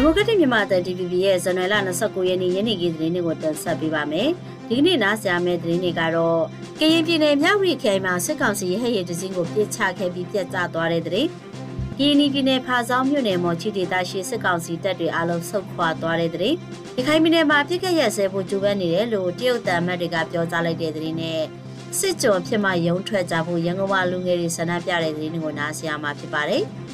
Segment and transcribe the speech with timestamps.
[0.00, 4.28] ဒီမိုကရက်တစ်မြန်မာတပ် DPP ရဲ့ဇန်နဝါရီလ29ရက်နေ့ညနေခင်းသတင်းတွေကိုတင်ဆက်ပေးပါမယ်။
[4.68, 6.40] ဒီကနေ့နားဆင်ရမယ့်သတင်းတွေကတော့
[6.80, 11.28] ကရင်ပြည်နယ်မြောက်ရီခရိုင်မှာစစ်ကောင်စီရဲ့ဟဲ့ရတစင်းကိုပြစ်ချခဲ့ပြီးပြက်ကျသွားတဲ့သတင်း။
[11.98, 16.56] ကရင်ပြည်နယ်ဖာဆောင်းမြို့နယ်မော်ချီဒေသရှိစစ်ကောင်စီတပ်တွေအလုံးဆုတ်ခွာသွားတဲ့သတင်း။
[16.94, 21.40] ဒီခိုင်ပြည်နယ်မှာပြစ်ခတ်ရက်စဲဖို့ကြိုးပမ်းနေတယ်လို့တရုတ်တန်မတ်တွေကပြောကြားလိုက်တဲ့သတင်းနဲ့
[21.98, 26.64] စစ်ကြော်ဖြစ်မှရုံထွက်ကြဖို့ရန်ကုန်မှာလူငယ်တွေဆန္ဒပြတဲ့သတင်းတွေကိုနားဆင်ရမှာဖြစ်ပါတယ်။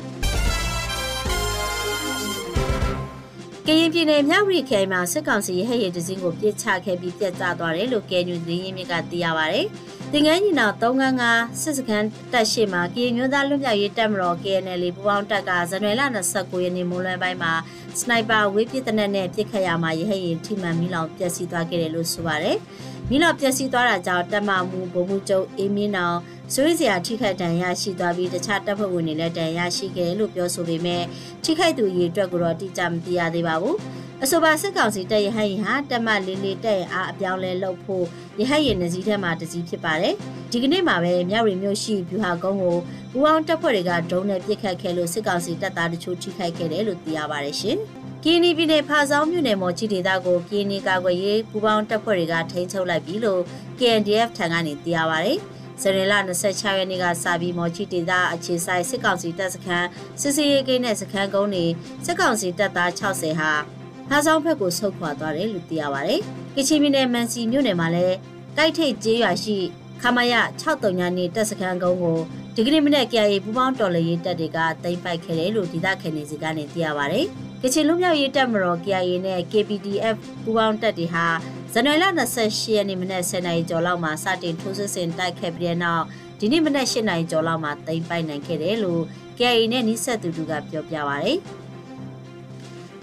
[3.68, 9.60] ကရင်ပြည်နယ်မြောက်ရီခိုင်မှာစစ်ကောင်စီရဲ့ဟဲ့ရတစင်းကိုပြစ်ချခဲ့ပြီးပြက်ကျသွားတယ်လို့ကဲညူသတင်းရင်းမြစ်ကသိရပါဗျ။
[10.14, 17.52] တင်ငန်းညီနောင်395စစ်စခန်းတက်ရှိမှာကရင်မျိုးသားလွတ်မြောက်ရေးတပ်မတော် KNL ပူးပေါင်းတပ်ကဇန်နဝါရီလ29ရက်နေ့မိုးလွယ်ပိုင်းမှာ
[18.00, 22.56] စနိုက်ပါဝေးပစ်တဲ့နဲ့ပြစ်ခတ်ရမှာရဟရင်ထိမှန်မီလောင်ပျက်စီးသွားခဲ့တယ်လို့ဆိုပါတယ်။
[23.10, 26.18] မီလောင်ပျက်စီးသွားတာကြောင့်တပ်မမှုဗိုလ်မှူးချုပ်အေးမင်းနောင်
[26.54, 31.02] ဆွေးစရာထိခိုက်ဒဏ်ရာရှိသွားပြီးတခြားတပ်ဖွဲ့ဝင်တွေလည်းဒဏ်ရာရှိခဲ့တယ်လို့ပြောဆိုပေမဲ့
[31.44, 33.76] ထိခိုက်သူရေအတွက်ကိုတော့တိကျမသိရသေးပါဘူး။
[34.24, 38.04] အဆိုပါစစ်ကောင်စီတပ်ရဟတ်ရင်ဟာတက်မလေးလေးတက်ရင်အားအပြောင်းလဲလုပ်ဖို့
[38.40, 40.14] ရဟတ်ရင်နှစည်းထဲမှာတစည်းဖြစ်ပါတယ်။
[40.52, 42.78] ဒီကနေ့မှာပဲမြောက်ရီမြို့ရှိဗျူဟာကုန်းကို
[43.12, 47.76] ပူအောင်တပ်ဖွဲ့တွေကဒရုန်းနဲ့ပစ်ခတ်ခဲ့လို့စစ်ကောင်စီတပ်သားတချို့ထိခိုက်ခဲ့တယ်လို့သိရပါတယ်ရှင်။
[48.24, 53.42] ကီနီပြည်နယ်ဖာဆောင်းမြို့နယ်မော်ချီဒေသကိုကီနီကာကွယ်ရေးပူပေါင်းတပ်ဖွဲ့တွေကထိန်းချုပ်လိုက်ပြီလို့
[53.78, 55.38] KNDF ထံကနေသိရပါတယ်။
[55.82, 59.88] ဇန်နဝါရီ26ရက်နေ့ကစပြီးမော်ချီဒေသအခြေဆိုင်စစ်ကောင်စီတပ်စခန်း
[60.20, 61.66] စစ်စေးရေးကိန်းနဲ့စခန်းကုန်းတွေ
[62.06, 63.75] စစ်ကောင်စီတပ်သား60ဟာ
[64.08, 66.20] ဖားဆောင်ဘက်ကိုဆုတ်ခွာသွားတယ်လို့သိရပါတယ်။
[66.56, 68.16] ကချင်ပြည်နယ်မန်စီမြို့နယ်မှာလည်း
[68.56, 69.56] တိုက်ထိတ်ကျေးရွာရှိ
[70.02, 72.18] ခမရ63ညနေတပ်စခန်းကုန်းကို
[72.54, 77.26] ဒီကနေ့မနေ့ကြာရီပူပေါင်းတော်လှန်ရေးတပ်တွေကတိမ့်ပိုက်ခဲ့တယ်လို့ဒေသခံတွေစီကနေသိရပါတယ်။
[77.62, 81.26] ကချင်လူမျိုးရေးတပ်မတော် KIA နဲ့ KPDF ပူပေါင်းတပ်တွေဟာ
[81.72, 82.04] ဇန်နဝါရီလ
[82.40, 86.04] 28ရက်နေ့မနက်10:00နာရီကျော်လောက်မှာစတင်ထိုးစစ်ဆင်တိုက်ခဲ့ပြီးတဲ့နောက်
[86.40, 89.02] ဒီနေ့မနက်8:00နာရီကျော်လောက်မှာတိမ့်ပိုက်နိုင်ခဲ့တယ်လို့
[89.38, 91.32] KIA နဲ့နှိဆက်သူတို့ကပြောပြပါဗျ။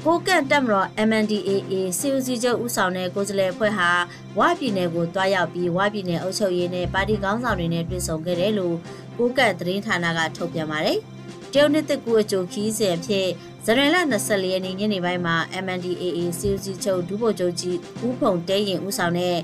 [0.07, 3.89] ကိုကန့်တက်မတော် MNDAA စီဦးစီချုပ်ဦးဆောင်တဲ့ကိုယ်စားလှယ်အဖွဲ့ဟာ
[4.39, 8.75] ဝပြည်နယ်ကိုတွားရောက်ပြီးဝပြည်နယ်အုပ်ချုပ်ရေးနဲ့ပါတီခေါင်းဆောင်တွေနဲ့တွေ့ဆုံခဲ့တယ်လို့
[9.17, 10.97] ကိုကန့်သတင်းဌာနကထုတ်ပြန်ပါတယ်။
[11.51, 13.27] တရုတ်နှစ်တကူအကျိုးခီးစဉ်ဖြစ်
[13.65, 19.37] ဇရန်လ24ရက်နေ့ညနေပိုင်းမှာ MNDAA စီဦးစီချုပ်ဒုဗိုလ်ချုပ်ကြီးဦးဖုံတဲရင်ဦးဆောင်တဲ့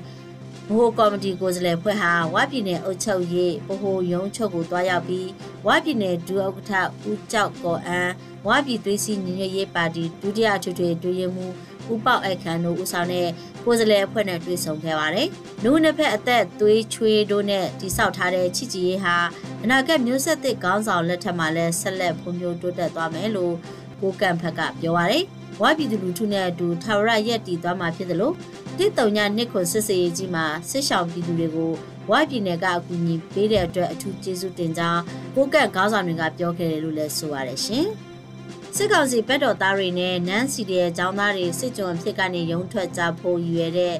[0.70, 5.28] ဘိုကော်မတီကိုယ်စားလှယ်ဖွဲ့ဟာဝပြည်နယ်အုပ်ချုပ်ရေးဗဟိုရုံးချုပ်ကိုတွားရောက်ပြီး
[5.66, 6.72] ဝပြည်နယ်ဒုဥက္ကဋ္ဌ
[7.10, 8.12] ဦးကျောက်ကော်အန်း
[8.46, 11.54] ဝပြည်သွေးစည်းညီညွတ်ရေးပါတီဒုတိယအထွေထွေတွဲရေးမှူး
[11.92, 13.28] ဦးပေါက်အခမ်းတို့ဦးဆောင်တဲ့
[13.64, 15.28] ကိုယ်စားလှယ်အဖွဲ့နဲ့တွေ့ဆုံခဲ့ပါတယ်။
[15.62, 19.16] လူနှစ်ဖက်အသက်သွေးချွေးတို့နဲ့တိဆောက်ထားတဲ့ချစ်ကြည်ရေးဟာ
[19.62, 23.54] အနာဂတ်မျိုးဆက်သစ်ခေါင်းဆောင်လက်ထက်မှာလည်းဆက်လက်ဖွံ့ဖြိုးတိုးတက်သွားမယ်လို့
[24.00, 25.24] ကိုကန့်ဖက်ကပြောပါတယ်။
[25.62, 28.34] ဝါပြည်သူလူထုနဲ့အတူထာဝရရက်တည်သွားမှာဖြစ်တယ်လို့
[28.78, 31.72] တစ်တုံညနှစ်ခွန်စစ်စေးကြီးမှာစစ်ဆောင်ပြည်သူတွေကို
[32.10, 35.02] ဝိုင်းပြည်နယ်ကအကူအညီပေးတဲ့အတွက်အထူးကျေးဇူးတင်ကြောင်း
[35.34, 37.86] ကိုကန့်ခေါင်းဆောင်တွေကပြောခဲ့တယ်လို့လည်းဆိုရတယ်ရှင်။
[38.76, 43.94] စစ်ကောင်စီဘက်တော်သားတွေနဲ့နန်းစီတဲ့ចောင်းသားတွေစစ်ကြုံဖြစ်ကနေရုံထွက်ကြဖို့ရည်ရွယ်တဲ့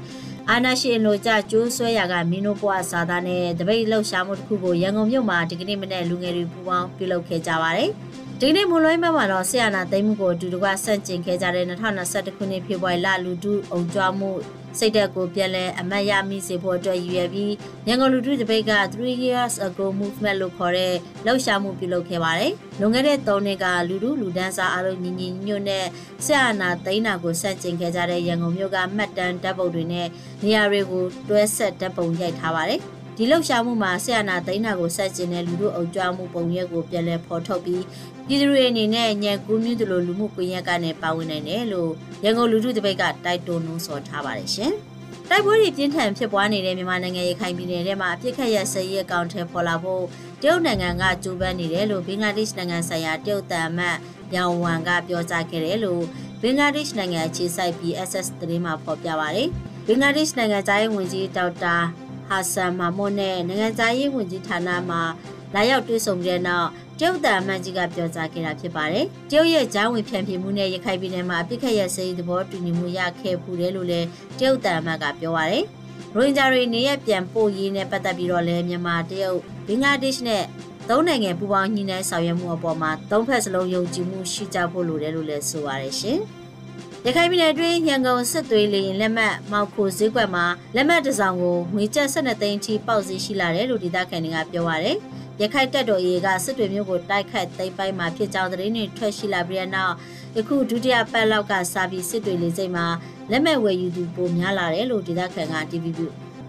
[0.50, 7.90] အာနာရှင်လိုကြကျိုးဆွဲရာကမင်းတို့ဘွားစာသားနဲ့တပိတ်လှုပ်ရှားမှုတစ်ခုကိုရန်ကုန်မြို့မှာဒီကနေ့မနေ့လူငယ်တွေပူးပေါင်းပြုလုပ်ခဲ့ကြပါတယ်။
[8.42, 14.30] ဒီနေ့မွန်လွှဲမှာတော့ဆီယနာသိမ်းမှုကိုအတူတကွဆန့်ကျင်ခဲ့ကြတဲ့2021ခုနှစ်ဖေဖော်ဝါရီလလူထုအုံကြွမှု
[14.78, 17.52] စိတ်တက်ကိုပြန်လဲအမတ်ရမိစေဖို့အတွက်ရည်ရွယ်ပြီး
[17.88, 20.94] ရန်ကုန်လူထုတပိတ်က3 years ago movement လို့ခေါ်တဲ့
[21.26, 25.84] လှုပ်ရှားမှုပြုလုပ်ခဲ့ပါတယ်။လွန်ခဲ့တဲ့3နှစ်ကလူထုလူဒန်းစားအားလုံးညီညီညွတ်နဲ့
[26.24, 30.06] ဆီယနာသိမ်းတာကိုဆန့်ကျင်ခဲ့ကြတဲ့ရန်ကုန်မြို့ကမှတ်တမ်းတပ်ပုံတွေနဲ့
[30.44, 32.82] နေရာတွေကိုတွဲဆက်တပ်ပုံရိုက်ထားပါတယ်။
[33.22, 37.84] ဒီလှုပ်ရှားမှုမှာဆရာနာသိန်းနာကိုဆက်ကျင်တဲ့လူတို့အုပ်ကြွမှုပုံရက်ကိုပြန်လည်ဖော်ထုတ်ပြီး
[38.26, 41.90] ပြည်သူတွေအနေနဲ့ညံကူးမြင့်သူလိုလူမှုကွန်ရက်ကနေပါဝင်နိုင်တယ်လို့
[42.24, 44.72] ရန်ကုန်လူထုတပိတ်ကတိုက်တွန်းနှိုးဆော်ထားပါတယ်ရှင်။
[45.28, 50.04] တိုက်ပွဲတွေပြင်းထန်ဖြစ်ပွားနေတဲ့မြန်မာနိုင်ငံရခိုင်ပြည်နယ်ထဲမှာအပြစ်ခတ်ရစရေးအကောင့်ထဲပေါ်လာဖို့
[50.42, 53.96] တရုတ်နိုင်ငံကကြိုးပမ်းနေတယ်လို့ဘင်္ဂလားဒေ့ရှ်နိုင်ငံဆိုင်ရာတရုတ်တန်အမတ်
[54.36, 56.02] ရောင်ဝမ်ကပြောကြားခဲ့တယ်လို့
[56.42, 59.48] ဘင်္ဂလားဒေ့ရှ်နိုင်ငံအခြေစိုက် BSS သတင်းမှာဖော်ပြပါရယ်
[59.86, 61.76] ဘင်္ဂလားဒေ့ရှ်နိုင်ငံသားရေးဝန်ကြီးဒေါက်တာ
[62.30, 64.98] ဟာဆန်မာမွန်နဲ့နိုင်ငံသားရေးဝန်ကြီးဌာနမှ
[65.54, 66.68] လာရောက်တွေ့ဆုံတဲ့နောက်
[66.98, 74.06] တရုတ်တန်အမတ်ကြီးကပြောကြားခဲ့တာဖြစ်ပါတယ်။တရုတ်ရဲ့ဂျားဝင်ဖြန့်ဖြေမှုနဲ့ရခိုင်ပြည်နယ်မှာအပြစ်ခတ်ရစေးသဘောတူညီမှုရခဲ့ဖူးတယ်လို့လည်း
[74.38, 75.64] တရုတ်တန်အမတ်ကပြောပါတယ်။
[76.14, 80.44] ရိုဟင်ဂျာတွေနေရပြန်ပို့ရေးနဲ့ပတ်သက်ပြီးတော့လည်းမြန်မာတရုတ်ဘင်္ဂလားဒေ့ရှ်နဲ့
[80.88, 86.20] သုံးနိုင်ငံပူးပေါင်းညှိနှိုင်းဆောင်ရွက်မှုအပေါ်မှာသုံးဖက်စလုံးယုံကြည်မှုရှိကြဖို့လိုတယ်လို့လည်းဆိုပါတယ်ရှင်။
[87.06, 94.96] ရခိုင်ပြည်နယ်တွင်းရန်ကုန်စစ်သွေးလင်းလက်မှတ်မောက်ခိုဈေးကွက်မှာလက်မှတ်တစ်စောင်ကိုငွေကျပ်12သိန်းထိပေါက်စီရှိလာတယ်လို့ဒေသခံတွေကပြောပါရယ်
[95.40, 99.94] ရခိုင်တပ်တော်အေကစစ်တွေမျိုးကိုတိုက်ခတ်သိမ်းပိုက်မှာဖြစ်ကြောင်းသတင်းတွေထွက်ရှိလာပြီးတဲ့နောက်
[100.36, 102.86] ယခုဒုတိယပတ်လောက်ကစာပြီးစစ်တွေလေးစိတ်မှာ
[103.30, 106.00] လက်မှတ်ဝယ်ယူသူပိုများလာတယ်လို့ဒေသခံက TVB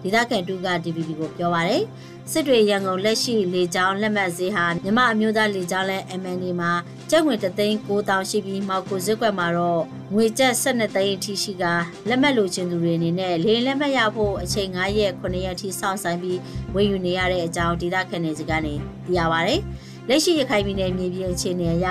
[0.02, 1.82] ဒေသခံတူက DVB ကိုပြောပါရယ်
[2.30, 6.72] စစ်တွေရန်ကုန်လက်ရှိလေကြောင်းလက်မှတ်ဈေးဟာမြမအမျိုးသားလေကြောင်းလဲ MND မှာ
[7.10, 9.82] ကျပ်ငွေ3သိန်း9000ရှိပြီးမောက်ကိုဇက်ကွက်မှာတော့
[10.14, 11.64] ငွေကျပ်12သိန်းအထိရှိက
[12.08, 16.38] လက်မှတ်လိုချင်သူတွေအနေနဲ့လေလက်မှတ်ရဖို့အချိန်9ရက်9ရက်အထိစောင့်ဆိုင်ပြီး
[16.74, 18.74] ဝယ်ယူနေရတဲ့အကြောင်းဒေသခံတွေစကနေ
[19.06, 19.54] သိရပါဗျ။
[20.08, 21.86] လက်ရှိရခိုင်ပြည်နယ်မြေပြင်အခြေအနေအရ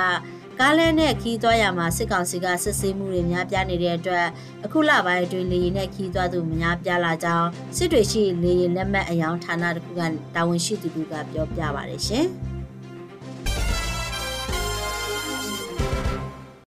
[0.59, 4.27] ကားလမ်းနဲ့ခီးသွားရမှာစစ်ကောင်စီကစစ်ဆေးမှုတွေများပြားနေတဲ့အတွက်
[4.65, 10.01] အခုလပိုင်းအတွင်းလေရင်နဲ့ခီးသွားသူများပြားလာကြောင်းစစ်တွေရှိလေရင်လက်မှတ်အယောင်ဌာနတစ်ခုက
[10.35, 12.27] တာဝန်ရှိသူကပြောပြပါတယ်ရှင်။